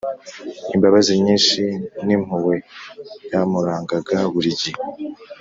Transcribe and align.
imbabazi 0.75 1.11
nyinshi 1.25 1.63
n 2.05 2.09
impuhwe 2.15 2.55
byamurangaga 3.25 4.17
buri 4.33 4.51
gihe 4.61 4.79